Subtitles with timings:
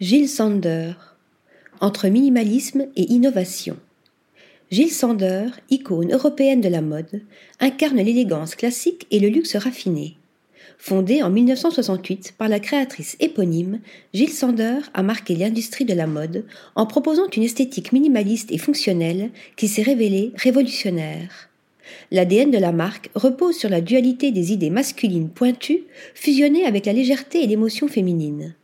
[0.00, 0.92] Gilles Sander
[1.82, 3.76] Entre minimalisme et innovation.
[4.70, 7.20] Gilles Sander, icône européenne de la mode,
[7.60, 10.16] incarne l'élégance classique et le luxe raffiné.
[10.78, 13.80] Fondé en 1968 par la créatrice éponyme,
[14.14, 16.46] Gilles Sander a marqué l'industrie de la mode
[16.76, 21.50] en proposant une esthétique minimaliste et fonctionnelle qui s'est révélée révolutionnaire.
[22.10, 25.82] L'ADN de la marque repose sur la dualité des idées masculines pointues
[26.14, 28.54] fusionnées avec la légèreté et l'émotion féminine.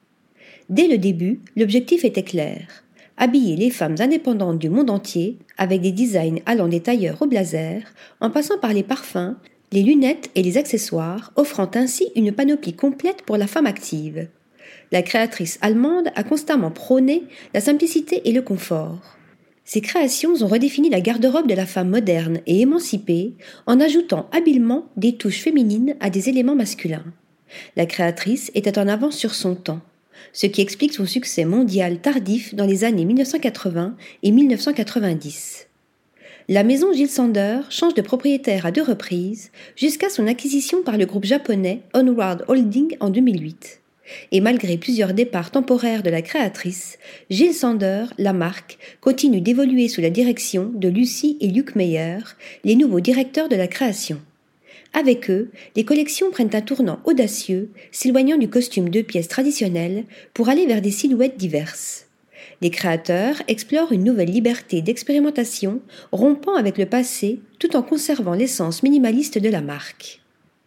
[0.69, 5.93] Dès le début, l'objectif était clair habiller les femmes indépendantes du monde entier avec des
[5.93, 7.83] designs allant des tailleurs au blazer,
[8.21, 9.37] en passant par les parfums,
[9.73, 14.29] les lunettes et les accessoires, offrant ainsi une panoplie complète pour la femme active.
[14.93, 17.25] La créatrice allemande a constamment prôné
[17.55, 19.17] la simplicité et le confort.
[19.65, 23.35] Ses créations ont redéfini la garde-robe de la femme moderne et émancipée
[23.67, 27.05] en ajoutant habilement des touches féminines à des éléments masculins.
[27.77, 29.81] La créatrice était en avance sur son temps
[30.33, 35.67] ce qui explique son succès mondial tardif dans les années 1980 et 1990.
[36.49, 41.05] La maison Gilles Sander change de propriétaire à deux reprises jusqu'à son acquisition par le
[41.05, 43.81] groupe japonais Onward Holding en 2008.
[44.31, 46.99] Et malgré plusieurs départs temporaires de la créatrice,
[47.31, 52.19] Gilles Sander, la marque, continue d'évoluer sous la direction de Lucie et Luc Meyer,
[52.63, 54.21] les nouveaux directeurs de la création.
[54.97, 60.49] Avec eux, les collections prennent un tournant audacieux, s'éloignant du costume de pièces traditionnel pour
[60.49, 62.07] aller vers des silhouettes diverses.
[62.63, 68.83] Les créateurs explorent une nouvelle liberté d'expérimentation, rompant avec le passé tout en conservant l'essence
[68.83, 70.23] minimaliste de la marque.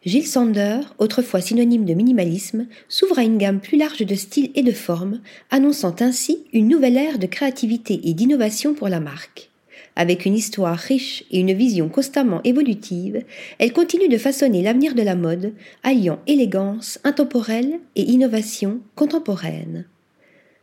[0.06, 4.62] Gilles Sander, autrefois synonyme de minimalisme, s'ouvre à une gamme plus large de styles et
[4.62, 9.49] de formes, annonçant ainsi une nouvelle ère de créativité et d'innovation pour la marque.
[10.00, 13.22] Avec une histoire riche et une vision constamment évolutive,
[13.58, 19.88] elle continue de façonner l'avenir de la mode, alliant élégance intemporelle et innovation contemporaine.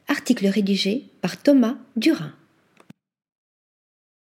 [0.08, 2.32] Article rédigé par Thomas Durin.